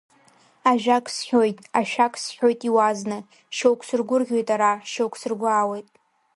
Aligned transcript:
Ажәак 0.71 1.05
сҳәоит, 1.15 1.57
ашәак 1.79 2.13
сҳәоит 2.23 2.59
иуазны, 2.69 3.17
шьоук 3.55 3.79
сыргәырӷьоит 3.87 4.47
ара, 4.55 4.71
шьоук 4.91 5.13
сыргәаауеит. 5.21 5.87